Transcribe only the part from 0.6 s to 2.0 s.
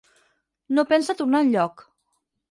No pensa tornar enlloc.